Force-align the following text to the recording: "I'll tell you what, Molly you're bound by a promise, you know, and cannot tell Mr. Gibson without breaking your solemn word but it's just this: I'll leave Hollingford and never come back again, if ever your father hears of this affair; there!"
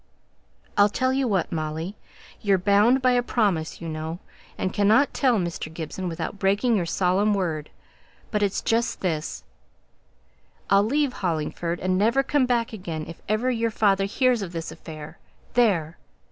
"I'll 0.79 0.89
tell 0.89 1.13
you 1.13 1.27
what, 1.27 1.51
Molly 1.51 1.95
you're 2.41 2.57
bound 2.57 3.03
by 3.03 3.11
a 3.11 3.21
promise, 3.21 3.79
you 3.79 3.87
know, 3.87 4.17
and 4.57 4.73
cannot 4.73 5.13
tell 5.13 5.37
Mr. 5.37 5.71
Gibson 5.71 6.07
without 6.09 6.39
breaking 6.39 6.75
your 6.75 6.87
solemn 6.87 7.35
word 7.35 7.69
but 8.31 8.41
it's 8.41 8.63
just 8.63 9.01
this: 9.01 9.43
I'll 10.71 10.81
leave 10.85 11.13
Hollingford 11.13 11.79
and 11.81 11.99
never 11.99 12.23
come 12.23 12.47
back 12.47 12.73
again, 12.73 13.05
if 13.07 13.21
ever 13.29 13.51
your 13.51 13.69
father 13.69 14.05
hears 14.05 14.41
of 14.41 14.53
this 14.53 14.71
affair; 14.71 15.19
there!" 15.53 15.99